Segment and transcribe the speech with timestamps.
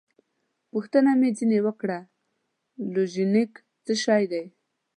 [0.71, 1.99] پوښتنه مې ځینې وکړه:
[2.93, 3.51] لوژینګ
[3.85, 4.43] څه شی دی؟